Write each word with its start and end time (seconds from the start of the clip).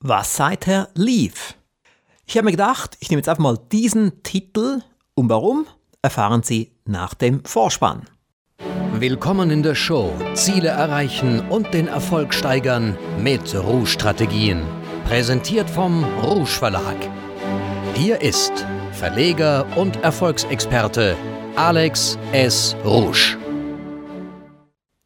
was 0.00 0.36
seither 0.36 0.88
lief. 0.94 1.54
Ich 2.26 2.36
habe 2.36 2.46
mir 2.46 2.50
gedacht, 2.52 2.96
ich 3.00 3.10
nehme 3.10 3.20
jetzt 3.20 3.28
einfach 3.28 3.42
mal 3.42 3.58
diesen 3.70 4.22
Titel 4.22 4.82
und 5.14 5.28
warum 5.28 5.66
erfahren 6.02 6.42
Sie 6.42 6.72
nach 6.84 7.14
dem 7.14 7.44
Vorspann. 7.44 8.02
Willkommen 8.94 9.50
in 9.50 9.62
der 9.62 9.74
Show 9.74 10.12
Ziele 10.34 10.68
erreichen 10.68 11.40
und 11.50 11.72
den 11.74 11.86
Erfolg 11.86 12.32
steigern 12.32 12.96
mit 13.18 13.54
Rouge-Strategien. 13.54 14.62
Präsentiert 15.04 15.68
vom 15.68 16.04
Rouge 16.22 16.46
Verlag. 16.46 16.96
Hier 17.94 18.20
ist 18.20 18.52
Verleger 18.92 19.66
und 19.76 20.02
Erfolgsexperte 20.02 21.16
Alex 21.56 22.18
S. 22.32 22.74
Rouge. 22.84 23.36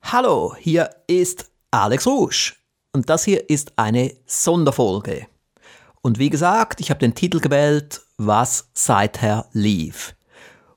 Hallo, 0.03 0.55
hier 0.59 0.91
ist 1.07 1.51
Alex 1.71 2.07
Rouge 2.07 2.60
und 2.93 3.09
das 3.09 3.25
hier 3.25 3.49
ist 3.49 3.73
eine 3.77 4.13
Sonderfolge. 4.27 5.27
Und 6.03 6.19
wie 6.19 6.31
gesagt, 6.31 6.81
ich 6.81 6.91
habe 6.91 7.01
den 7.01 7.15
Titel 7.15 7.41
gewählt, 7.41 8.01
was 8.17 8.71
seither 8.73 9.47
lief. 9.53 10.15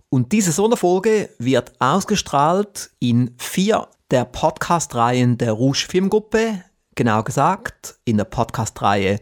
Und 0.09 0.31
diese 0.31 0.52
Sonderfolge 0.52 1.30
wird 1.39 1.73
ausgestrahlt 1.80 2.91
in 2.99 3.34
vier 3.38 3.88
der 4.12 4.26
Podcast-Reihen 4.26 5.38
der 5.38 5.53
Rouge 5.53 5.86
Filmgruppe, 5.89 6.63
genau 6.95 7.23
gesagt 7.23 7.98
in 8.05 8.17
der 8.17 8.25
Podcast-Reihe 8.25 9.20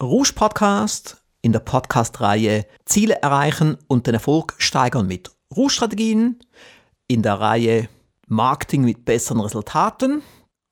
Rouge 0.00 0.32
Podcast, 0.34 1.16
in 1.42 1.52
der 1.52 1.60
Podcast-Reihe 1.60 2.66
Ziele 2.84 3.20
erreichen 3.20 3.78
und 3.88 4.06
den 4.06 4.14
Erfolg 4.14 4.54
steigern 4.58 5.08
mit 5.08 5.30
Rouge-Strategien, 5.56 6.38
in 7.08 7.22
der 7.22 7.40
Reihe 7.40 7.88
Marketing 8.28 8.84
mit 8.84 9.04
besseren 9.04 9.40
Resultaten 9.40 10.22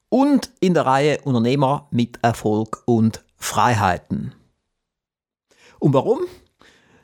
und 0.08 0.50
in 0.60 0.74
der 0.74 0.86
Reihe 0.86 1.20
Unternehmer 1.24 1.88
mit 1.90 2.18
Erfolg 2.22 2.82
und 2.86 3.24
Freiheiten. 3.36 4.34
Und 5.78 5.94
warum? 5.94 6.20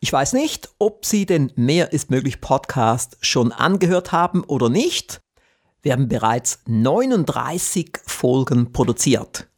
Ich 0.00 0.12
weiß 0.12 0.32
nicht, 0.32 0.70
ob 0.78 1.04
Sie 1.06 1.26
den 1.26 1.52
Mehr 1.54 1.92
ist 1.92 2.10
möglich 2.10 2.40
Podcast 2.40 3.16
schon 3.20 3.52
angehört 3.52 4.10
haben 4.10 4.42
oder 4.42 4.68
nicht. 4.68 5.20
Wir 5.82 5.92
haben 5.92 6.08
bereits 6.08 6.60
39 6.66 7.98
Folgen 8.06 8.72
produziert. 8.72 9.48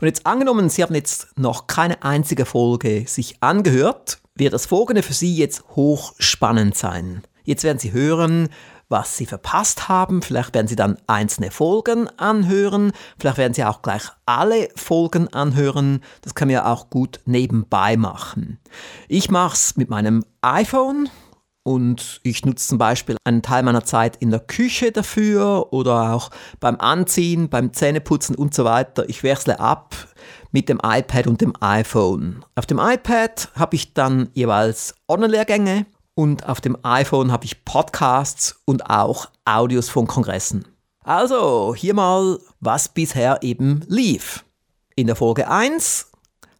Und 0.00 0.06
jetzt 0.06 0.26
angenommen, 0.26 0.70
Sie 0.70 0.82
haben 0.82 0.94
jetzt 0.94 1.28
noch 1.38 1.66
keine 1.66 2.02
einzige 2.02 2.46
Folge 2.46 3.04
sich 3.06 3.42
angehört, 3.42 4.20
wird 4.34 4.54
das 4.54 4.66
Folgende 4.66 5.02
für 5.02 5.12
Sie 5.12 5.36
jetzt 5.36 5.62
hochspannend 5.76 6.76
sein. 6.76 7.22
Jetzt 7.44 7.64
werden 7.64 7.78
Sie 7.78 7.92
hören, 7.92 8.48
was 8.92 9.16
Sie 9.16 9.26
verpasst 9.26 9.88
haben. 9.88 10.22
Vielleicht 10.22 10.54
werden 10.54 10.68
Sie 10.68 10.76
dann 10.76 10.98
einzelne 11.08 11.50
Folgen 11.50 12.08
anhören. 12.18 12.92
Vielleicht 13.18 13.38
werden 13.38 13.54
Sie 13.54 13.64
auch 13.64 13.82
gleich 13.82 14.04
alle 14.26 14.68
Folgen 14.76 15.26
anhören. 15.32 16.00
Das 16.20 16.36
kann 16.36 16.46
man 16.46 16.54
ja 16.54 16.72
auch 16.72 16.90
gut 16.90 17.18
nebenbei 17.24 17.96
machen. 17.96 18.60
Ich 19.08 19.30
mache 19.30 19.54
es 19.54 19.76
mit 19.76 19.90
meinem 19.90 20.24
iPhone 20.42 21.08
und 21.64 22.20
ich 22.22 22.44
nutze 22.44 22.68
zum 22.68 22.78
Beispiel 22.78 23.16
einen 23.24 23.42
Teil 23.42 23.62
meiner 23.62 23.84
Zeit 23.84 24.16
in 24.16 24.30
der 24.30 24.40
Küche 24.40 24.92
dafür 24.92 25.72
oder 25.72 26.12
auch 26.12 26.30
beim 26.60 26.76
Anziehen, 26.76 27.48
beim 27.48 27.72
Zähneputzen 27.72 28.34
und 28.36 28.54
so 28.54 28.64
weiter. 28.64 29.08
Ich 29.08 29.22
wechsle 29.22 29.58
ab 29.60 29.94
mit 30.50 30.68
dem 30.68 30.80
iPad 30.84 31.26
und 31.26 31.40
dem 31.40 31.54
iPhone. 31.60 32.44
Auf 32.54 32.66
dem 32.66 32.78
iPad 32.78 33.50
habe 33.54 33.76
ich 33.76 33.94
dann 33.94 34.28
jeweils 34.34 34.94
Online-Lehrgänge 35.08 35.86
und 36.14 36.46
auf 36.48 36.60
dem 36.60 36.76
iPhone 36.82 37.32
habe 37.32 37.44
ich 37.44 37.64
Podcasts 37.64 38.60
und 38.64 38.88
auch 38.90 39.28
Audios 39.44 39.88
von 39.88 40.06
Kongressen. 40.06 40.66
Also, 41.04 41.74
hier 41.74 41.94
mal, 41.94 42.38
was 42.60 42.88
bisher 42.88 43.42
eben 43.42 43.84
lief. 43.88 44.44
In 44.94 45.06
der 45.06 45.16
Folge 45.16 45.48
1 45.48 46.10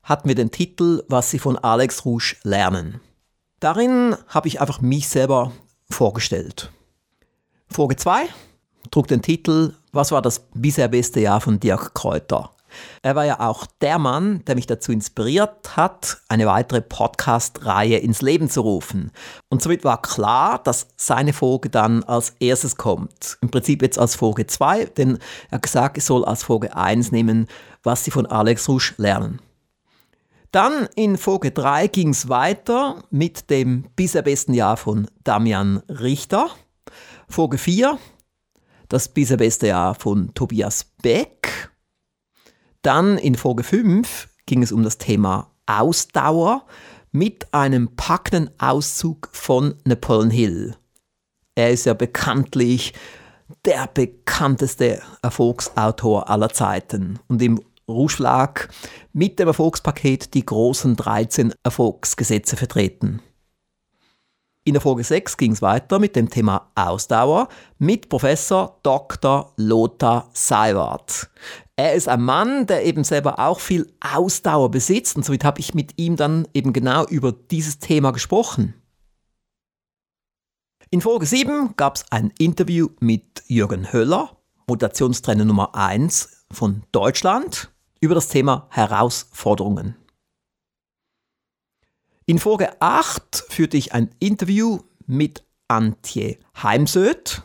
hatten 0.03 0.29
wir 0.29 0.35
den 0.35 0.51
Titel 0.51 1.05
Was 1.09 1.31
Sie 1.31 1.39
von 1.39 1.57
Alex 1.57 2.05
Rouge 2.05 2.37
lernen. 2.43 3.01
Darin 3.61 4.17
habe 4.27 4.49
ich 4.49 4.61
einfach 4.61 4.81
mich 4.81 5.09
selber 5.09 5.53
vorgestellt. 5.89 6.73
Folge 7.69 7.97
2 7.97 8.29
trug 8.91 9.07
den 9.07 9.23
Titel 9.23 9.75
Was 9.93 10.11
war 10.11 10.23
das 10.23 10.41
bisher 10.55 10.89
beste 10.89 11.21
Jahr 11.21 11.41
von 11.41 11.61
Dirk 11.61 11.95
Kräuter? 11.95 12.51
Er 13.03 13.15
war 13.15 13.25
ja 13.25 13.41
auch 13.41 13.67
der 13.81 13.99
Mann, 13.99 14.45
der 14.47 14.55
mich 14.55 14.67
dazu 14.67 14.93
inspiriert 14.93 15.77
hat, 15.77 16.19
eine 16.29 16.47
weitere 16.47 16.81
Podcast-Reihe 16.81 17.99
ins 17.99 18.23
Leben 18.23 18.49
zu 18.49 18.61
rufen. 18.61 19.11
Und 19.49 19.63
somit 19.63 19.85
war 19.85 20.01
klar, 20.03 20.61
dass 20.63 20.89
seine 20.97 21.33
Folge 21.33 21.71
dann 21.71 22.05
als 22.05 22.35
erstes 22.41 22.77
kommt. 22.77 23.39
Im 23.41 23.51
Prinzip 23.51 23.83
jetzt 23.83 23.99
als 23.99 24.15
Folge 24.15 24.47
2, 24.47 24.87
denn 24.87 25.19
er 25.51 25.57
hat 25.57 25.63
gesagt, 25.63 25.99
ich 25.99 26.05
soll 26.05 26.25
als 26.25 26.43
Folge 26.45 26.77
1 26.77 27.13
nehmen, 27.13 27.47
was 27.83 28.05
Sie 28.05 28.11
von 28.11 28.27
Alex 28.27 28.69
Rusch 28.69 28.95
lernen. 28.97 29.41
Dann 30.53 30.87
in 30.97 31.17
Folge 31.17 31.51
3 31.51 31.87
ging 31.87 32.11
es 32.11 32.29
weiter 32.29 33.03
mit 33.11 33.49
dem 33.49 33.87
bisher 33.97 34.21
besten 34.21 34.53
Jahr 34.53 34.77
von 34.77 35.09
Damian 35.25 35.79
Richter. 35.89 36.51
Folge 37.27 37.57
4, 37.57 37.99
das 38.89 39.09
bisher 39.09 39.39
beste 39.39 39.69
Jahr 39.69 39.95
von 39.95 40.35
Tobias 40.35 40.85
Beck. 41.03 41.72
Dann 42.83 43.17
in 43.17 43.37
Folge 43.37 43.63
5 43.63 44.29
ging 44.47 44.63
es 44.63 44.73
um 44.73 44.83
das 44.83 44.99
Thema 44.99 45.53
Ausdauer 45.67 46.67
mit 47.13 47.55
einem 47.55 47.95
packenden 47.95 48.51
Auszug 48.59 49.29
von 49.33 49.77
Napoleon 49.85 50.31
Hill. 50.31 50.77
Er 51.55 51.71
ist 51.71 51.87
ja 51.87 51.95
bekanntlich 51.95 52.93
der 53.65 53.87
bekannteste 53.87 55.01
Erfolgsautor 55.23 56.29
aller 56.29 56.49
Zeiten. 56.49 57.21
Und 57.29 57.41
im 57.41 57.61
Rouge 57.89 58.69
mit 59.13 59.39
dem 59.39 59.49
Erfolgspaket 59.49 60.35
die 60.35 60.45
großen 60.45 60.97
13 60.97 61.55
Erfolgsgesetze 61.63 62.57
vertreten. 62.57 63.23
In 64.65 64.75
der 64.75 64.81
Folge 64.81 65.03
6 65.03 65.39
ging 65.39 65.51
es 65.51 65.61
weiter 65.61 65.99
mit 65.99 66.15
dem 66.15 66.31
Thema 66.31 66.71
Ausdauer 66.77 67.49
mit 67.79 68.09
Professor 68.09 68.79
Dr. 68.85 69.53
Lothar 69.57 70.31
Seiwart. 70.35 71.31
Er 71.75 71.95
ist 71.95 72.09
ein 72.09 72.23
Mann, 72.23 72.69
der 72.69 72.85
eben 72.85 73.03
selber 73.03 73.41
auch 73.41 73.59
viel 73.59 73.93
Ausdauer 74.01 74.71
besitzt 74.71 75.17
und 75.17 75.25
somit 75.25 75.43
habe 75.43 75.59
ich 75.59 75.75
mit 75.75 75.99
ihm 75.99 76.15
dann 76.15 76.47
eben 76.55 76.73
genau 76.73 77.05
über 77.07 77.33
dieses 77.33 77.81
Thema 77.81 78.13
gesprochen. 78.13 78.75
In 80.91 81.01
Folge 81.01 81.27
7 81.27 81.75
gab 81.77 81.97
es 81.97 82.05
ein 82.11 82.33
Interview 82.39 82.91
mit 83.01 83.43
Jürgen 83.49 83.93
Höller, 83.93 84.37
Mutationstrainer 84.69 85.45
Nummer 85.45 85.75
1 85.75 86.45
von 86.53 86.85
Deutschland 86.93 87.73
über 87.99 88.15
das 88.15 88.29
Thema 88.29 88.69
Herausforderungen. 88.71 89.97
In 92.25 92.39
Folge 92.39 92.81
8 92.81 93.47
führte 93.49 93.77
ich 93.77 93.95
ein 93.95 94.09
Interview 94.21 94.79
mit 95.07 95.43
Antje 95.67 96.39
Heimsöth. 96.63 97.43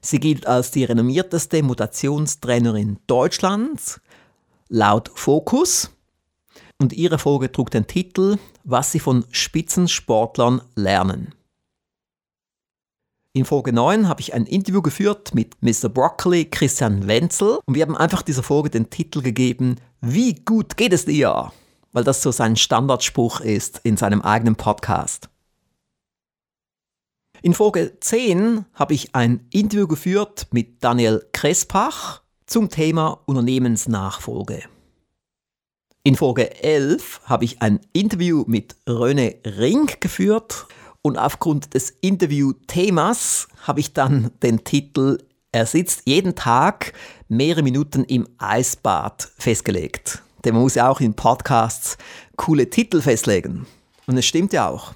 Sie 0.00 0.18
gilt 0.18 0.46
als 0.46 0.70
die 0.70 0.84
renommierteste 0.84 1.62
Mutationstrainerin 1.62 3.00
Deutschlands, 3.06 4.00
laut 4.68 5.10
Focus. 5.14 5.90
Und 6.80 6.94
ihre 6.94 7.18
Folge 7.18 7.52
trug 7.52 7.70
den 7.70 7.86
Titel 7.86 8.38
Was 8.64 8.92
Sie 8.92 8.98
von 8.98 9.26
Spitzensportlern 9.30 10.62
lernen. 10.74 11.34
In 13.34 13.44
Folge 13.44 13.74
9 13.74 14.08
habe 14.08 14.22
ich 14.22 14.32
ein 14.32 14.46
Interview 14.46 14.80
geführt 14.80 15.34
mit 15.34 15.56
Mr. 15.60 15.90
Broccoli, 15.90 16.46
Christian 16.46 17.06
Wenzel, 17.08 17.58
und 17.66 17.74
wir 17.74 17.82
haben 17.82 17.96
einfach 17.96 18.22
dieser 18.22 18.42
Folge 18.42 18.70
den 18.70 18.88
Titel 18.88 19.20
gegeben, 19.20 19.76
Wie 20.00 20.34
gut 20.34 20.78
geht 20.78 20.94
es 20.94 21.04
dir? 21.04 21.52
Weil 21.92 22.04
das 22.04 22.22
so 22.22 22.32
sein 22.32 22.56
Standardspruch 22.56 23.40
ist 23.40 23.80
in 23.84 23.96
seinem 23.96 24.22
eigenen 24.22 24.56
Podcast. 24.56 25.28
In 27.42 27.54
Folge 27.54 27.98
10 27.98 28.66
habe 28.74 28.94
ich 28.94 29.14
ein 29.14 29.46
Interview 29.50 29.86
geführt 29.86 30.46
mit 30.52 30.82
Daniel 30.82 31.26
Krespach 31.32 32.22
zum 32.46 32.68
Thema 32.68 33.20
Unternehmensnachfolge. 33.26 34.62
In 36.04 36.16
Folge 36.16 36.62
11 36.62 37.20
habe 37.24 37.44
ich 37.44 37.62
ein 37.62 37.80
Interview 37.92 38.44
mit 38.46 38.76
René 38.86 39.36
Ring 39.58 39.90
geführt 40.00 40.66
und 41.02 41.18
aufgrund 41.18 41.74
des 41.74 41.90
Interviewthemas 42.00 43.48
habe 43.66 43.80
ich 43.80 43.92
dann 43.92 44.30
den 44.42 44.64
Titel 44.64 45.18
Er 45.50 45.66
sitzt 45.66 46.02
jeden 46.06 46.34
Tag 46.34 46.92
mehrere 47.28 47.62
Minuten 47.62 48.04
im 48.04 48.28
Eisbad 48.38 49.32
festgelegt. 49.36 50.22
Denn 50.44 50.54
man 50.54 50.62
muss 50.62 50.74
ja 50.74 50.88
auch 50.88 51.00
in 51.00 51.14
Podcasts 51.14 51.96
coole 52.36 52.68
Titel 52.68 53.00
festlegen. 53.00 53.66
Und 54.06 54.16
es 54.16 54.26
stimmt 54.26 54.52
ja 54.52 54.68
auch. 54.68 54.94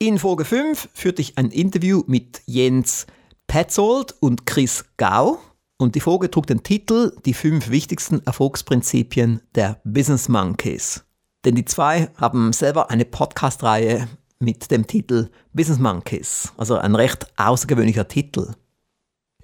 In 0.00 0.18
Folge 0.18 0.44
5 0.44 0.90
führte 0.94 1.22
ich 1.22 1.38
ein 1.38 1.50
Interview 1.50 2.04
mit 2.06 2.42
Jens 2.46 3.06
Petzold 3.48 4.14
und 4.20 4.46
Chris 4.46 4.84
Gau 4.96 5.40
und 5.78 5.94
die 5.94 6.00
Folge 6.00 6.30
trug 6.30 6.46
den 6.46 6.62
Titel 6.62 7.16
Die 7.24 7.34
fünf 7.34 7.70
wichtigsten 7.70 8.24
Erfolgsprinzipien 8.26 9.40
der 9.54 9.80
Business 9.84 10.28
Monkeys. 10.28 11.04
Denn 11.44 11.54
die 11.54 11.64
zwei 11.64 12.10
haben 12.16 12.52
selber 12.52 12.90
eine 12.90 13.04
Podcast-Reihe 13.04 14.08
mit 14.40 14.70
dem 14.70 14.86
Titel 14.86 15.30
Business 15.52 15.78
Monkeys, 15.78 16.52
also 16.56 16.76
ein 16.76 16.94
recht 16.94 17.26
außergewöhnlicher 17.36 18.06
Titel. 18.06 18.54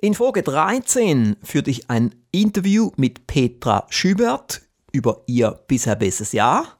In 0.05 0.13
Folge 0.13 0.43
13 0.43 1.37
führte 1.43 1.71
ich 1.71 1.89
ein 1.89 2.15
Interview 2.31 2.91
mit 2.99 3.27
Petra 3.27 3.87
Schubert 3.89 4.61
über 4.93 5.23
ihr 5.27 5.59
bisher 5.67 5.97
bestes 5.97 6.33
Jahr 6.33 6.79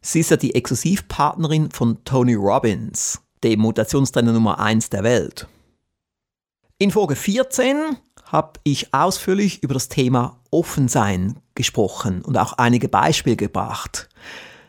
Sie 0.00 0.20
ist 0.20 0.30
ja 0.30 0.36
die 0.36 0.54
Exklusivpartnerin 0.54 1.72
von 1.72 2.04
Tony 2.04 2.34
Robbins, 2.34 3.20
dem 3.42 3.58
Mutationstrainer 3.58 4.32
Nummer 4.32 4.60
1 4.60 4.90
der 4.90 5.02
Welt. 5.02 5.48
In 6.78 6.92
Folge 6.92 7.16
14 7.16 7.96
habe 8.26 8.60
ich 8.62 8.94
ausführlich 8.94 9.64
über 9.64 9.74
das 9.74 9.88
Thema 9.88 10.38
Offensein 10.52 11.40
gesprochen 11.56 12.22
und 12.22 12.38
auch 12.38 12.52
einige 12.52 12.88
Beispiele 12.88 13.34
gebracht. 13.34 14.08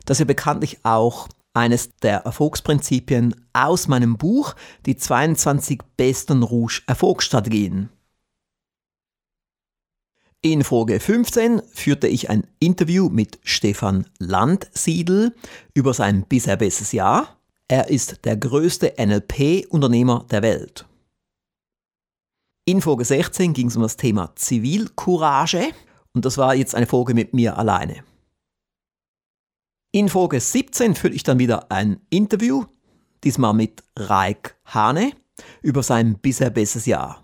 Das 0.06 0.18
ja 0.18 0.26
bekanntlich 0.26 0.80
auch 0.82 1.28
eines 1.54 1.90
der 2.02 2.20
Erfolgsprinzipien 2.20 3.36
aus 3.54 3.88
meinem 3.88 4.18
Buch 4.18 4.56
Die 4.86 4.98
22 4.98 5.80
besten 5.98 6.44
Rouge 6.44 6.82
Erfolgsstrategien. 6.88 7.90
In 10.42 10.64
Folge 10.64 11.00
15 11.00 11.62
führte 11.72 12.08
ich 12.08 12.30
ein 12.30 12.46
Interview 12.60 13.08
mit 13.08 13.40
Stefan 13.44 14.06
Landsiedel 14.20 15.34
über 15.74 15.94
sein 15.94 16.26
bisher 16.28 16.58
bestes 16.58 16.92
Jahr. 16.92 17.38
Er 17.70 17.90
ist 17.90 18.26
der 18.26 18.36
größte 18.36 18.96
NLP-Unternehmer 18.98 20.26
der 20.30 20.42
Welt. 20.42 20.86
In 22.66 22.82
Folge 22.82 23.06
16 23.06 23.54
ging 23.54 23.68
es 23.68 23.78
um 23.78 23.84
das 23.84 23.96
Thema 23.96 24.34
Zivilcourage 24.36 25.72
und 26.14 26.26
das 26.26 26.38
war 26.38 26.56
jetzt 26.56 26.76
eine 26.76 26.88
Folge 26.88 27.14
mit 27.14 27.34
mir 27.34 27.58
alleine. 27.58 28.04
In 29.96 30.10
Folge 30.10 30.40
17 30.40 30.96
führte 30.96 31.16
ich 31.16 31.22
dann 31.22 31.38
wieder 31.38 31.72
ein 31.72 32.02
Interview, 32.10 32.66
diesmal 33.24 33.54
mit 33.54 33.84
Raik 33.96 34.58
Hane, 34.66 35.12
über 35.62 35.84
sein 35.84 36.18
bisher 36.18 36.50
bestes 36.50 36.88
Jahr. 36.88 37.24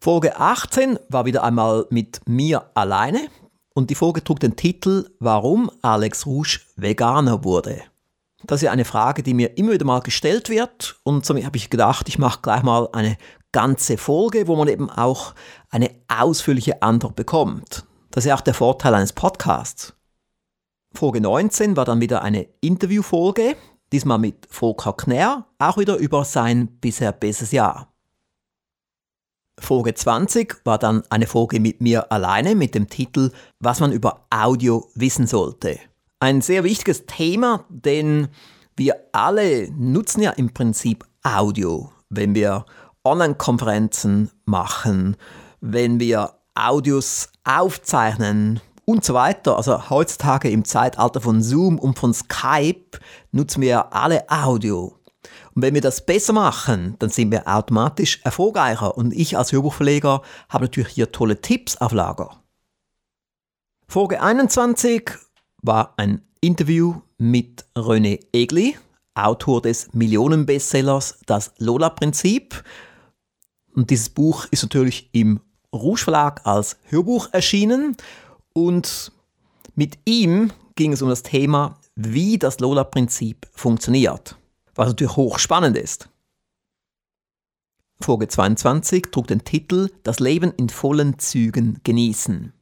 Folge 0.00 0.34
18 0.40 0.98
war 1.10 1.26
wieder 1.26 1.44
einmal 1.44 1.86
mit 1.90 2.26
mir 2.26 2.70
alleine 2.72 3.28
und 3.74 3.90
die 3.90 3.94
Folge 3.94 4.24
trug 4.24 4.40
den 4.40 4.56
Titel 4.56 5.10
Warum 5.18 5.70
Alex 5.82 6.24
Rouge 6.24 6.60
Veganer 6.76 7.44
wurde. 7.44 7.82
Das 8.44 8.62
ist 8.62 8.64
ja 8.64 8.72
eine 8.72 8.86
Frage, 8.86 9.22
die 9.22 9.34
mir 9.34 9.58
immer 9.58 9.72
wieder 9.72 9.84
mal 9.84 10.00
gestellt 10.00 10.48
wird 10.48 10.98
und 11.02 11.26
somit 11.26 11.44
habe 11.44 11.58
ich 11.58 11.68
gedacht, 11.68 12.08
ich 12.08 12.18
mache 12.18 12.40
gleich 12.40 12.62
mal 12.62 12.88
eine 12.94 13.18
ganze 13.52 13.98
Folge, 13.98 14.48
wo 14.48 14.56
man 14.56 14.68
eben 14.68 14.88
auch 14.88 15.34
eine 15.68 15.90
ausführliche 16.08 16.80
Antwort 16.80 17.14
bekommt. 17.14 17.84
Das 18.10 18.24
ist 18.24 18.30
ja 18.30 18.36
auch 18.36 18.40
der 18.40 18.54
Vorteil 18.54 18.94
eines 18.94 19.12
Podcasts. 19.12 19.94
Folge 20.94 21.20
19 21.20 21.76
war 21.76 21.84
dann 21.84 22.00
wieder 22.00 22.22
eine 22.22 22.46
Interviewfolge, 22.60 23.56
diesmal 23.92 24.18
mit 24.18 24.46
Volker 24.48 24.92
Knär, 24.92 25.46
auch 25.58 25.78
wieder 25.78 25.96
über 25.96 26.24
sein 26.24 26.68
bisher 26.80 27.12
bestes 27.12 27.52
Jahr. 27.52 27.92
Folge 29.58 29.94
20 29.94 30.64
war 30.64 30.78
dann 30.78 31.02
eine 31.10 31.26
Folge 31.26 31.60
mit 31.60 31.80
mir 31.80 32.10
alleine 32.10 32.54
mit 32.54 32.74
dem 32.74 32.88
Titel 32.88 33.30
Was 33.60 33.80
man 33.80 33.92
über 33.92 34.26
Audio 34.30 34.88
wissen 34.94 35.26
sollte. 35.26 35.78
Ein 36.20 36.40
sehr 36.40 36.64
wichtiges 36.64 37.06
Thema, 37.06 37.64
denn 37.68 38.28
wir 38.76 38.96
alle 39.12 39.70
nutzen 39.72 40.22
ja 40.22 40.30
im 40.30 40.52
Prinzip 40.52 41.04
Audio, 41.22 41.92
wenn 42.08 42.34
wir 42.34 42.64
Online-Konferenzen 43.04 44.30
machen, 44.44 45.16
wenn 45.60 46.00
wir 46.00 46.34
Audios 46.54 47.28
aufzeichnen 47.44 48.60
und 48.84 49.04
so 49.04 49.14
weiter. 49.14 49.56
Also 49.56 49.90
heutzutage 49.90 50.50
im 50.50 50.64
Zeitalter 50.64 51.20
von 51.20 51.42
Zoom 51.42 51.78
und 51.78 51.98
von 51.98 52.14
Skype 52.14 52.98
nutzen 53.30 53.62
wir 53.62 53.92
alle 53.94 54.28
Audio. 54.30 54.98
Und 55.54 55.62
wenn 55.62 55.74
wir 55.74 55.80
das 55.80 56.04
besser 56.04 56.32
machen, 56.32 56.96
dann 56.98 57.10
sind 57.10 57.30
wir 57.30 57.46
automatisch 57.46 58.20
erfolgreicher. 58.24 58.96
Und 58.96 59.12
ich 59.12 59.36
als 59.36 59.52
Hörbuchverleger 59.52 60.22
habe 60.48 60.64
natürlich 60.64 60.92
hier 60.92 61.12
tolle 61.12 61.40
Tipps 61.40 61.76
auf 61.76 61.92
Lager. 61.92 62.42
Folge 63.86 64.22
21 64.22 65.10
war 65.62 65.94
ein 65.96 66.22
Interview 66.40 67.02
mit 67.18 67.66
René 67.76 68.20
Egli, 68.32 68.76
Autor 69.14 69.60
des 69.62 69.92
Millionenbestsellers 69.92 71.20
Das 71.26 71.52
Lola-Prinzip. 71.58 72.64
Und 73.74 73.90
dieses 73.90 74.08
Buch 74.08 74.46
ist 74.50 74.62
natürlich 74.62 75.10
im 75.12 75.40
Rouge 75.74 76.02
Verlag 76.02 76.40
als 76.44 76.78
Hörbuch 76.84 77.28
erschienen. 77.32 77.96
Und 78.52 79.12
mit 79.74 79.98
ihm 80.04 80.52
ging 80.74 80.92
es 80.92 81.02
um 81.02 81.08
das 81.08 81.22
Thema, 81.22 81.78
wie 81.94 82.38
das 82.38 82.60
Lola-Prinzip 82.60 83.46
funktioniert 83.52 84.36
was 84.74 84.88
natürlich 84.88 85.16
hochspannend 85.16 85.76
ist. 85.76 86.08
Folge 88.00 88.28
22 88.28 89.06
trug 89.10 89.28
den 89.28 89.44
Titel 89.44 89.90
Das 90.02 90.18
Leben 90.18 90.52
in 90.56 90.68
vollen 90.68 91.18
Zügen 91.18 91.80
genießen. 91.84 92.52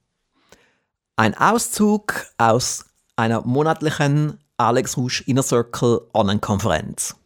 Ein 1.16 1.34
Auszug 1.36 2.26
aus 2.36 2.86
einer 3.16 3.42
monatlichen 3.42 4.38
Alex 4.56 4.96
Rouge 4.96 5.22
Inner 5.26 5.42
Circle 5.42 6.02
Online-Konferenz. 6.12 7.16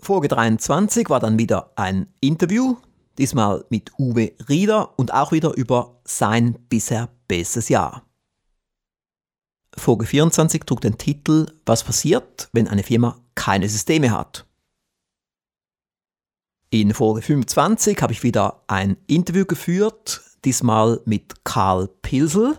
Folge 0.00 0.28
23 0.28 1.10
war 1.10 1.18
dann 1.18 1.38
wieder 1.38 1.72
ein 1.74 2.06
Interview, 2.20 2.76
diesmal 3.18 3.64
mit 3.68 3.92
Uwe 3.98 4.32
Rieder 4.48 4.98
und 4.98 5.12
auch 5.12 5.32
wieder 5.32 5.54
über 5.54 6.00
sein 6.04 6.58
bisher 6.68 7.08
bestes 7.26 7.68
Jahr. 7.68 8.04
Folge 9.76 10.06
24 10.06 10.64
trug 10.64 10.80
den 10.80 10.98
Titel 10.98 11.46
Was 11.66 11.84
passiert, 11.84 12.48
wenn 12.52 12.68
eine 12.68 12.82
Firma 12.82 13.20
keine 13.34 13.68
Systeme 13.68 14.10
hat. 14.10 14.46
In 16.70 16.92
Folge 16.92 17.22
25 17.22 18.00
habe 18.02 18.12
ich 18.12 18.22
wieder 18.22 18.62
ein 18.66 18.96
Interview 19.06 19.46
geführt, 19.46 20.22
diesmal 20.44 21.00
mit 21.06 21.44
Karl 21.44 21.88
Pilsel, 22.02 22.58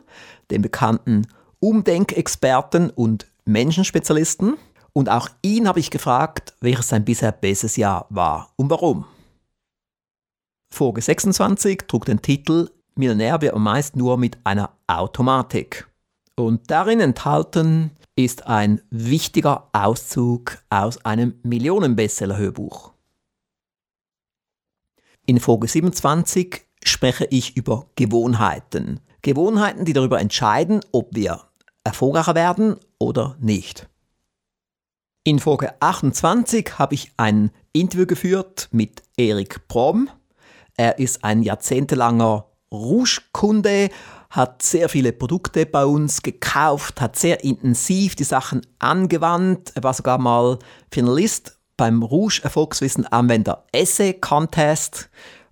dem 0.50 0.62
bekannten 0.62 1.28
Umdenkexperten 1.60 2.90
und 2.90 3.28
Menschenspezialisten. 3.46 4.58
Und 4.94 5.10
auch 5.10 5.30
ihn 5.44 5.68
habe 5.68 5.80
ich 5.80 5.92
gefragt, 5.92 6.54
welches 6.62 6.88
sein 6.88 7.06
bisher 7.06 7.32
bestes 7.32 7.76
Jahr 7.76 8.08
war 8.10 8.52
und 8.56 8.70
warum. 8.70 9.06
Folge 10.72 11.02
26 11.02 11.88
trug 11.88 12.06
den 12.06 12.22
Titel 12.22 12.70
Millionär 12.96 13.42
wird 13.42 13.58
meist 13.58 13.96
nur 13.96 14.18
mit 14.18 14.38
einer 14.44 14.72
Automatik. 14.88 15.88
Und 16.36 16.70
darin 16.70 17.00
enthalten 17.00 17.92
ist 18.16 18.48
ein 18.48 18.82
wichtiger 18.90 19.70
Auszug 19.72 20.58
aus 20.70 21.04
einem 21.06 21.40
Millionen-Bestseller-Hörbuch. 21.44 22.92
In 25.26 25.40
Folge 25.40 25.68
27 25.68 26.66
spreche 26.84 27.26
ich 27.26 27.56
über 27.56 27.88
Gewohnheiten. 27.96 29.00
Gewohnheiten, 29.22 29.86
die 29.86 29.94
darüber 29.94 30.20
entscheiden, 30.20 30.82
ob 30.92 31.16
wir 31.16 31.42
erfolgreicher 31.84 32.36
werden 32.36 32.78
oder 32.98 33.38
nicht. 33.40 33.88
In 35.24 35.40
Folge 35.40 35.80
28 35.82 36.80
habe 36.80 36.96
ich 36.96 37.12
ein 37.18 37.52
Interview 37.72 38.06
geführt 38.06 38.70
mit 38.72 39.04
Erik 39.18 39.68
Brom. 39.68 40.10
Er 40.80 40.98
ist 40.98 41.26
ein 41.26 41.44
jahrzehntelanger 41.44 42.46
Rouge-Kunde, 42.72 43.90
hat 44.30 44.64
sehr 44.64 44.88
viele 44.88 45.12
Produkte 45.12 45.66
bei 45.66 45.84
uns 45.84 46.22
gekauft, 46.22 47.02
hat 47.02 47.18
sehr 47.20 47.44
intensiv 47.44 48.16
die 48.16 48.24
Sachen 48.24 48.62
angewandt. 48.80 49.74
Er 49.76 49.84
war 49.84 49.94
sogar 49.94 50.20
mal 50.20 50.58
Finalist 50.90 51.60
beim 51.76 52.02
Rouge 52.02 52.40
Erfolgswissen 52.44 53.06
Anwender 53.06 53.66
Essay 53.74 54.14
Contest. 54.14 55.10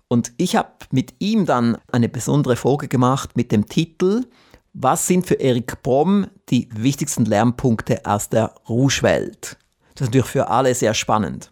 Und 0.08 0.32
ich 0.38 0.56
habe 0.56 0.70
mit 0.92 1.16
ihm 1.20 1.46
dann 1.46 1.78
eine 1.92 2.08
besondere 2.08 2.56
Folge 2.56 2.88
gemacht 2.88 3.32
mit 3.36 3.52
dem 3.52 3.66
Titel 3.68 4.24
Was 4.72 5.08
sind 5.08 5.28
für 5.28 5.36
Erik 5.36 5.84
Brom 5.84 6.28
die 6.48 6.70
wichtigsten 6.72 7.26
Lernpunkte 7.26 8.06
aus 8.06 8.30
der 8.30 8.56
Rouge-Welt? 8.70 9.58
Das 9.96 10.04
ist 10.04 10.08
natürlich 10.08 10.28
für 10.28 10.48
alle 10.48 10.74
sehr 10.74 10.94
spannend. 10.94 11.52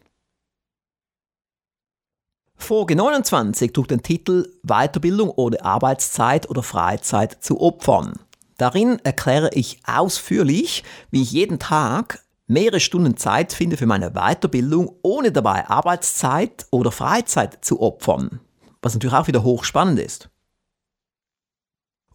Folge 2.57 2.95
29 2.95 3.74
trug 3.74 3.88
den 3.88 4.01
Titel 4.01 4.50
Weiterbildung 4.63 5.29
ohne 5.29 5.63
Arbeitszeit 5.63 6.50
oder 6.50 6.63
Freizeit 6.63 7.43
zu 7.43 7.62
opfern. 7.62 8.13
Darin 8.57 9.00
erkläre 9.03 9.50
ich 9.53 9.79
ausführlich, 9.85 10.83
wie 11.12 11.21
ich 11.21 11.31
jeden 11.31 11.59
Tag 11.59 12.24
mehrere 12.47 12.79
Stunden 12.79 13.17
Zeit 13.17 13.53
finde 13.53 13.77
für 13.77 13.85
meine 13.85 14.12
Weiterbildung, 14.12 14.95
ohne 15.01 15.31
dabei 15.31 15.67
Arbeitszeit 15.67 16.65
oder 16.71 16.91
Freizeit 16.91 17.63
zu 17.63 17.81
opfern. 17.81 18.39
Was 18.81 18.93
natürlich 18.93 19.15
auch 19.15 19.27
wieder 19.27 19.43
hochspannend 19.43 20.00
ist. 20.00 20.29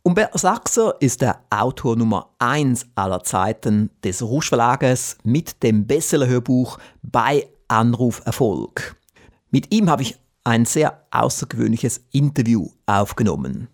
Umberto 0.02 0.38
Sachser 0.38 0.96
ist 1.00 1.20
der 1.20 1.44
Autor 1.50 1.94
Nummer 1.94 2.30
1 2.38 2.86
aller 2.94 3.22
Zeiten 3.22 3.90
des 4.02 4.22
Rouge 4.22 4.46
Verlages 4.46 5.18
mit 5.24 5.62
dem 5.62 5.86
Bestseller-Hörbuch 5.86 6.78
bei 7.02 7.46
Anruf 7.68 8.22
Erfolg. 8.24 8.96
Mit 9.50 9.74
ihm 9.74 9.90
habe 9.90 10.02
ich 10.02 10.18
ein 10.44 10.64
sehr 10.64 11.06
außergewöhnliches 11.10 12.02
Interview 12.12 12.68
aufgenommen. 12.86 13.68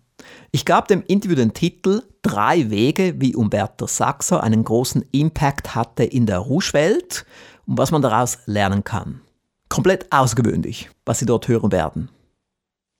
Ich 0.51 0.65
gab 0.65 0.87
dem 0.87 1.03
Interview 1.07 1.35
den 1.35 1.53
Titel 1.53 2.03
Drei 2.21 2.69
Wege, 2.69 3.15
wie 3.19 3.35
Umberto 3.35 3.87
Sachser 3.87 4.43
einen 4.43 4.63
großen 4.63 5.05
Impact 5.11 5.75
hatte 5.75 6.03
in 6.03 6.25
der 6.25 6.39
Rouge-Welt 6.39 7.25
und 7.65 7.77
was 7.77 7.91
man 7.91 8.01
daraus 8.01 8.39
lernen 8.45 8.83
kann. 8.83 9.21
Komplett 9.69 10.11
außergewöhnlich, 10.11 10.89
was 11.05 11.19
Sie 11.19 11.25
dort 11.25 11.47
hören 11.47 11.71
werden. 11.71 12.09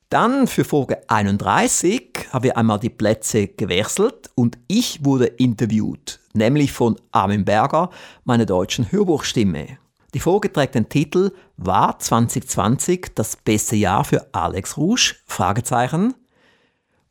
Dann 0.10 0.48
für 0.48 0.64
Folge 0.64 1.02
31 1.10 2.30
haben 2.32 2.44
wir 2.44 2.58
einmal 2.58 2.80
die 2.80 2.90
Plätze 2.90 3.48
gewechselt 3.48 4.30
und 4.36 4.58
ich 4.68 5.04
wurde 5.04 5.26
interviewt, 5.26 6.22
nämlich 6.34 6.72
von 6.72 6.98
Armin 7.12 7.44
Berger, 7.44 7.90
meiner 8.24 8.46
deutschen 8.46 8.90
Hörbuchstimme. 8.90 9.78
Die 10.14 10.20
Folge 10.20 10.52
trägt 10.52 10.76
den 10.76 10.88
Titel 10.88 11.32
War 11.58 12.00
2020 12.00 13.14
das 13.14 13.36
beste 13.36 13.76
Jahr 13.76 14.06
für 14.06 14.34
Alex 14.34 14.78
Rouge? 14.78 15.16
Fragezeichen. 15.26 16.14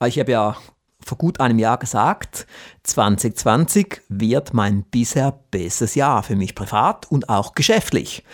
Ich 0.05 0.19
habe 0.19 0.33
ja 0.33 0.57
vor 1.01 1.19
gut 1.19 1.41
einem 1.41 1.59
Jahr 1.59 1.79
gesagt, 1.79 2.47
2020 2.83 4.03
wird 4.09 4.55
mein 4.55 4.83
bisher 4.85 5.39
bestes 5.51 5.95
Jahr 5.95 6.23
für 6.23 6.37
mich 6.37 6.55
privat 6.55 7.11
und 7.11 7.29
auch 7.29 7.55
geschäftlich. 7.55 8.25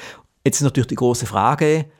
Jetzt 0.44 0.56
ist 0.56 0.64
natürlich 0.64 0.88
die 0.88 0.94
große 0.94 1.26
Frage, 1.26 1.90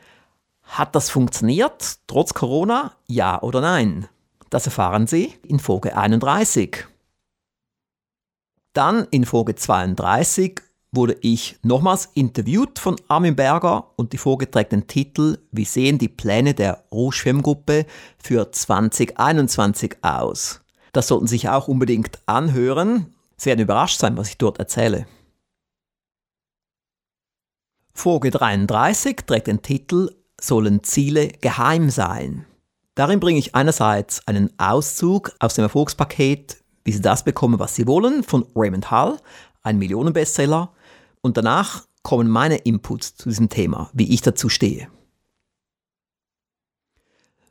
hat 0.63 0.95
das 0.95 1.11
funktioniert, 1.11 1.99
trotz 2.07 2.33
Corona? 2.33 2.93
Ja 3.07 3.43
oder 3.43 3.61
nein? 3.61 4.09
Das 4.51 4.67
erfahren 4.67 5.07
Sie 5.07 5.35
in 5.47 5.59
Folge 5.59 5.97
31. 5.97 6.87
Dann 8.73 9.07
in 9.11 9.27
Folge 9.27 9.55
32 9.55 10.63
wurde 10.93 11.17
ich 11.23 11.57
nochmals 11.63 12.11
interviewt 12.15 12.79
von 12.79 12.97
Armin 13.09 13.35
Berger 13.35 13.91
und 13.97 14.13
die 14.13 14.19
den 14.19 14.87
Titel 14.87 15.39
Wie 15.51 15.65
sehen 15.65 15.99
die 15.99 16.09
Pläne 16.09 16.53
der 16.53 16.85
Rouge 16.93 17.17
Filmgruppe 17.17 17.87
für 18.23 18.53
2021 18.53 19.97
aus? 20.03 20.61
Das 20.93 21.09
sollten 21.09 21.27
Sie 21.27 21.37
sich 21.37 21.49
auch 21.49 21.67
unbedingt 21.69 22.19
anhören. 22.27 23.15
Sie 23.39 23.47
werden 23.47 23.61
überrascht 23.61 23.99
sein, 23.99 24.19
was 24.19 24.29
ich 24.29 24.37
dort 24.37 24.59
erzähle. 24.59 25.07
Folge 27.95 28.31
33 28.31 29.17
trägt 29.27 29.47
den 29.47 29.63
Titel 29.63 30.11
Sollen 30.39 30.83
Ziele 30.83 31.29
geheim 31.29 31.89
sein? 31.89 32.45
Darin 32.95 33.21
bringe 33.21 33.39
ich 33.39 33.55
einerseits 33.55 34.27
einen 34.27 34.51
Auszug 34.59 35.33
aus 35.39 35.55
dem 35.55 35.63
Erfolgspaket 35.63 36.63
Wie 36.85 36.93
Sie 36.93 37.01
das 37.01 37.25
bekommen, 37.25 37.59
was 37.59 37.75
Sie 37.77 37.87
wollen 37.87 38.23
von 38.23 38.45
Raymond 38.55 38.91
Hull, 38.91 39.17
ein 39.63 39.79
Millionenbestseller, 39.79 40.73
und 41.23 41.37
danach 41.37 41.87
kommen 42.03 42.29
meine 42.29 42.57
Inputs 42.59 43.15
zu 43.15 43.29
diesem 43.29 43.49
Thema, 43.49 43.91
wie 43.93 44.13
ich 44.13 44.21
dazu 44.21 44.49
stehe. 44.49 44.89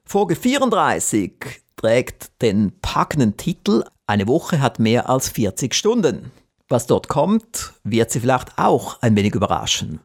Folge 0.03 0.35
34 0.35 1.61
trägt 1.77 2.41
den 2.41 2.77
packenden 2.81 3.37
Titel 3.37 3.85
Eine 4.05 4.27
Woche 4.27 4.59
hat 4.59 4.77
mehr 4.77 5.09
als 5.09 5.29
40 5.29 5.73
Stunden. 5.73 6.31
Was 6.67 6.85
dort 6.85 7.07
kommt, 7.07 7.73
wird 7.83 8.11
Sie 8.11 8.19
vielleicht 8.19 8.57
auch 8.57 9.01
ein 9.01 9.15
wenig 9.15 9.35
überraschen. 9.35 10.01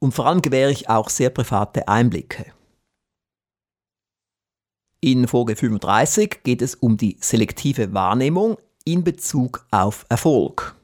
Und 0.00 0.12
vor 0.12 0.26
allem 0.26 0.42
gewähre 0.42 0.70
ich 0.70 0.88
auch 0.88 1.08
sehr 1.08 1.30
private 1.30 1.88
Einblicke. 1.88 2.52
In 5.00 5.28
Folge 5.28 5.54
35 5.54 6.40
geht 6.42 6.60
es 6.60 6.74
um 6.74 6.96
die 6.96 7.16
selektive 7.20 7.94
Wahrnehmung 7.94 8.58
in 8.84 9.04
Bezug 9.04 9.64
auf 9.70 10.04
Erfolg. 10.08 10.77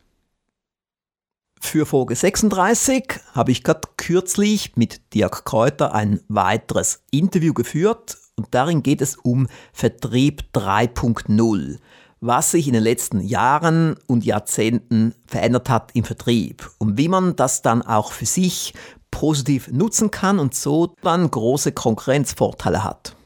Für 1.65 1.87
Folge 1.87 2.15
36 2.15 3.21
habe 3.33 3.51
ich 3.51 3.65
gerade 3.65 3.89
kürzlich 3.97 4.77
mit 4.77 5.13
Dirk 5.13 5.45
Kräuter 5.45 5.93
ein 5.93 6.21
weiteres 6.29 7.03
Interview 7.11 7.53
geführt 7.53 8.19
und 8.37 8.55
darin 8.55 8.85
geht 8.85 9.01
es 9.01 9.17
um 9.17 9.49
Vertrieb 9.73 10.45
3.0, 10.55 11.79
was 12.21 12.51
sich 12.53 12.69
in 12.69 12.75
den 12.75 12.83
letzten 12.83 13.21
Jahren 13.21 13.97
und 14.07 14.25
Jahrzehnten 14.25 15.15
verändert 15.27 15.69
hat 15.69 15.91
im 15.95 16.05
Vertrieb 16.05 16.71
und 16.79 16.97
wie 16.97 17.09
man 17.09 17.35
das 17.35 17.63
dann 17.63 17.83
auch 17.83 18.13
für 18.13 18.27
sich 18.27 18.75
positiv 19.11 19.67
nutzen 19.69 20.13
kann 20.13 20.39
und 20.39 20.55
so 20.55 20.95
dann 21.03 21.29
große 21.29 21.73
Konkurrenzvorteile 21.73 22.85
hat. 22.85 23.17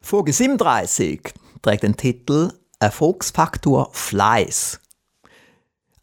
Folge 0.00 0.32
37 0.32 1.32
trägt 1.62 1.82
den 1.82 1.96
Titel 1.96 2.52
Erfolgsfaktor 2.78 3.88
Fleiß. 3.92 4.78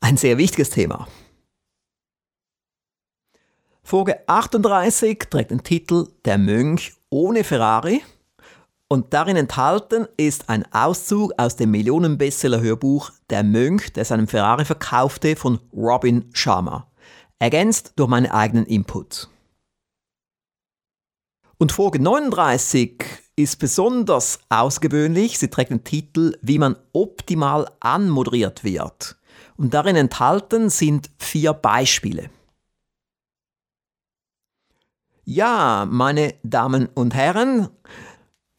Ein 0.03 0.17
sehr 0.17 0.39
wichtiges 0.39 0.71
Thema. 0.71 1.07
Folge 3.83 4.27
38 4.27 5.19
trägt 5.29 5.51
den 5.51 5.63
Titel 5.63 6.07
Der 6.25 6.39
Mönch 6.39 6.93
ohne 7.11 7.43
Ferrari 7.43 8.01
und 8.87 9.13
darin 9.13 9.37
enthalten 9.37 10.07
ist 10.17 10.49
ein 10.49 10.65
Auszug 10.73 11.33
aus 11.37 11.55
dem 11.55 11.71
Millionenbestseller-Hörbuch 11.71 13.11
Der 13.29 13.43
Mönch, 13.43 13.93
der 13.93 14.03
seinen 14.03 14.27
Ferrari 14.27 14.65
verkaufte 14.65 15.35
von 15.35 15.59
Robin 15.71 16.29
Sharma, 16.33 16.91
ergänzt 17.37 17.93
durch 17.95 18.09
meine 18.09 18.33
eigenen 18.33 18.65
Inputs. 18.65 19.29
Und 21.59 21.71
Folge 21.71 22.01
39 22.01 23.03
ist 23.35 23.59
besonders 23.59 24.39
ausgewöhnlich. 24.49 25.37
Sie 25.37 25.49
trägt 25.49 25.69
den 25.69 25.83
Titel 25.83 26.37
Wie 26.41 26.57
man 26.57 26.75
optimal 26.91 27.69
anmoderiert 27.79 28.63
wird 28.63 29.20
und 29.61 29.75
darin 29.75 29.95
enthalten 29.95 30.71
sind 30.71 31.11
vier 31.19 31.53
Beispiele. 31.53 32.31
Ja, 35.23 35.85
meine 35.87 36.33
Damen 36.41 36.87
und 36.87 37.13
Herren, 37.13 37.69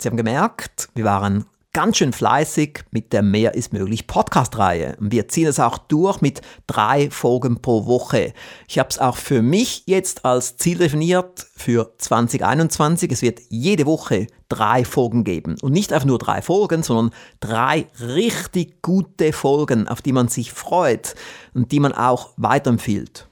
Sie 0.00 0.09
haben 0.09 0.16
gemerkt, 0.16 0.90
wir 0.94 1.04
waren 1.04 1.44
ganz 1.74 1.96
schön 1.96 2.12
fleißig 2.12 2.80
mit 2.90 3.12
der 3.14 3.22
Mehr 3.22 3.54
ist 3.54 3.72
möglich 3.72 4.06
Podcast-Reihe. 4.06 4.96
Und 5.00 5.10
wir 5.10 5.28
ziehen 5.28 5.46
es 5.46 5.58
auch 5.58 5.78
durch 5.78 6.20
mit 6.20 6.42
drei 6.66 7.10
Folgen 7.10 7.62
pro 7.62 7.86
Woche. 7.86 8.34
Ich 8.68 8.78
habe 8.78 8.90
es 8.90 8.98
auch 8.98 9.16
für 9.16 9.40
mich 9.40 9.84
jetzt 9.86 10.26
als 10.26 10.58
Ziel 10.58 10.78
definiert 10.78 11.46
für 11.56 11.94
2021. 11.96 13.10
Es 13.10 13.22
wird 13.22 13.40
jede 13.48 13.86
Woche 13.86 14.26
drei 14.50 14.84
Folgen 14.84 15.24
geben. 15.24 15.56
Und 15.62 15.72
nicht 15.72 15.94
einfach 15.94 16.06
nur 16.06 16.18
drei 16.18 16.42
Folgen, 16.42 16.82
sondern 16.82 17.14
drei 17.40 17.86
richtig 18.00 18.82
gute 18.82 19.32
Folgen, 19.32 19.88
auf 19.88 20.02
die 20.02 20.12
man 20.12 20.28
sich 20.28 20.52
freut 20.52 21.14
und 21.54 21.72
die 21.72 21.80
man 21.80 21.92
auch 21.92 22.34
weiterempfiehlt. 22.36 23.28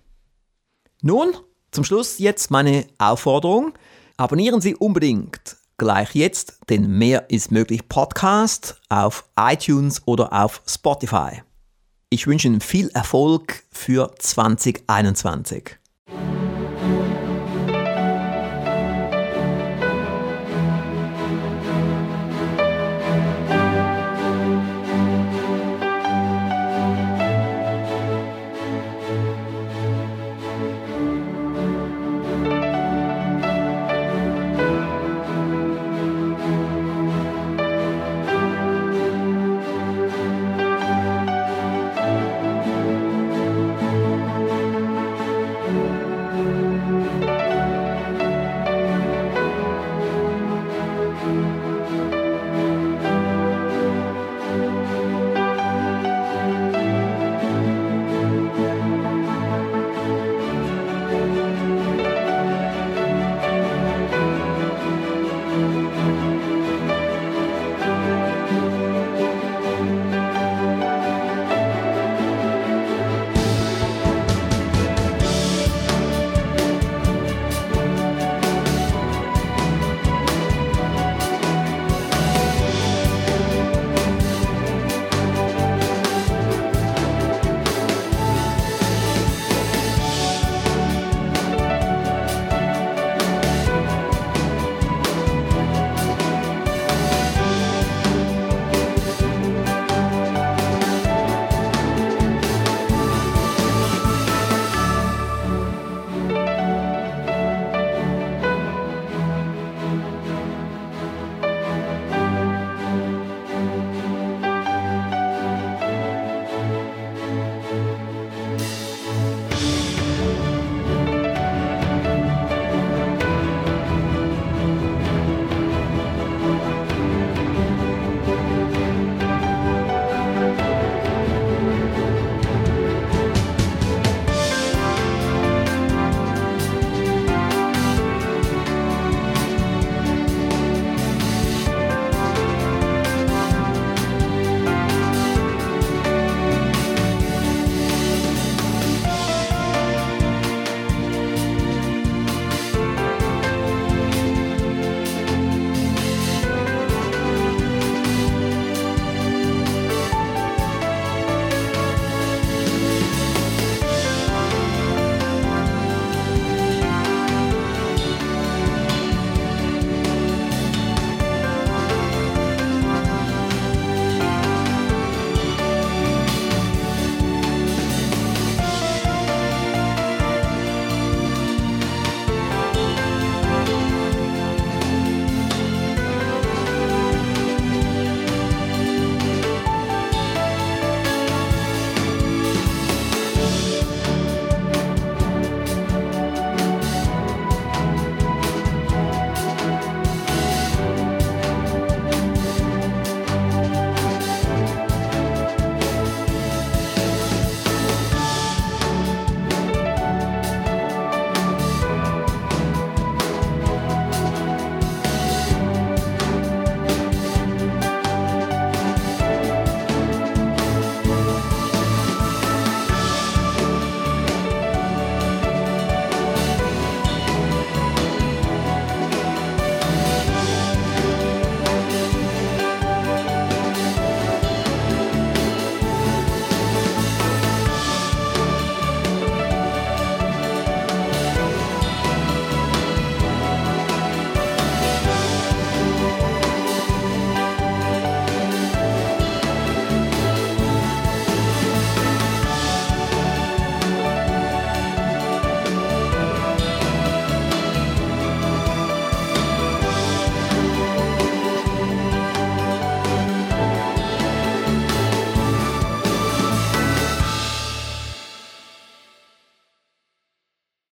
Nun, 1.02 1.34
zum 1.72 1.84
Schluss 1.84 2.18
jetzt 2.18 2.50
meine 2.50 2.86
Aufforderung. 2.96 3.74
Abonnieren 4.16 4.62
Sie 4.62 4.74
unbedingt 4.74 5.59
gleich 5.80 6.14
jetzt 6.14 6.58
den 6.68 6.98
Mehr 6.98 7.30
ist 7.30 7.50
möglich 7.50 7.88
Podcast 7.88 8.78
auf 8.90 9.24
iTunes 9.34 10.02
oder 10.04 10.30
auf 10.30 10.60
Spotify. 10.66 11.42
Ich 12.10 12.26
wünsche 12.26 12.48
Ihnen 12.48 12.60
viel 12.60 12.90
Erfolg 12.90 13.62
für 13.72 14.12
2021. 14.18 15.79